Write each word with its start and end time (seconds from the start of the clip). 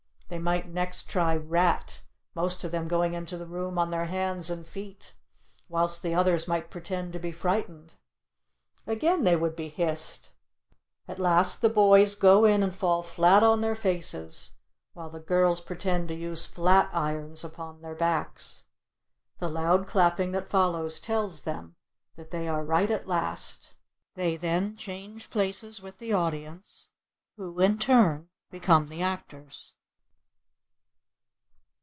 They 0.33 0.39
might 0.39 0.69
next 0.69 1.09
try 1.09 1.35
"Rat," 1.35 2.03
most 2.35 2.63
of 2.63 2.71
them 2.71 2.87
going 2.87 3.13
into 3.15 3.35
the 3.37 3.45
room 3.45 3.77
on 3.77 3.89
their 3.89 4.05
hands 4.05 4.49
and 4.49 4.65
feet, 4.65 5.13
whilst 5.67 6.01
the 6.01 6.15
others 6.15 6.47
might 6.47 6.69
pretend 6.71 7.11
to 7.11 7.19
be 7.19 7.33
frightened. 7.33 7.95
Again 8.87 9.25
they 9.25 9.35
would 9.35 9.57
be 9.57 9.67
hissed. 9.67 10.31
At 11.05 11.19
last 11.19 11.59
the 11.61 11.67
boys 11.67 12.15
go 12.15 12.45
in 12.45 12.63
and 12.63 12.73
fall 12.73 13.03
flat 13.03 13.43
on 13.43 13.59
their 13.59 13.75
faces, 13.75 14.53
while 14.93 15.09
the 15.09 15.19
girls 15.19 15.59
pretend 15.59 16.07
to 16.07 16.15
use 16.15 16.45
flat 16.45 16.89
irons 16.93 17.43
upon 17.43 17.81
their 17.81 17.93
backs. 17.93 18.63
The 19.39 19.49
loud 19.49 19.85
clapping 19.85 20.31
that 20.31 20.49
follows 20.49 21.01
tells 21.01 21.41
them 21.41 21.75
that 22.15 22.31
they 22.31 22.47
are 22.47 22.63
right 22.63 22.89
at 22.89 23.05
last. 23.05 23.75
They 24.15 24.37
then 24.37 24.77
change 24.77 25.29
places 25.29 25.81
with 25.81 25.97
the 25.97 26.13
audience, 26.13 26.87
who, 27.35 27.59
in 27.59 27.77
turn, 27.79 28.29
become 28.49 28.87
the 28.87 29.01
actors. 29.01 29.75